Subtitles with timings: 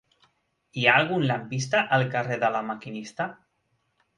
[0.83, 3.29] Hi ha algun lampista al carrer de La Maquinista?